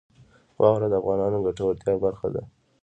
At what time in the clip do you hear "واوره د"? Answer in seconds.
0.59-0.93